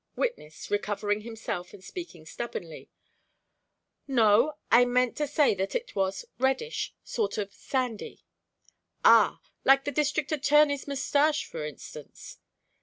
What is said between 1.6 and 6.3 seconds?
and speaking stubbornly: "No, I meant to say that it was